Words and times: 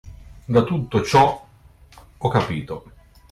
Da 0.47 0.63
tutto 0.63 1.03
ciò 1.03 1.47
ho 2.17 2.27
capito 2.27 2.85